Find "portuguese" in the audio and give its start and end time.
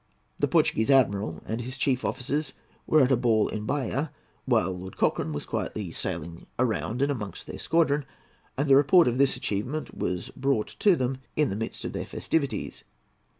0.47-0.89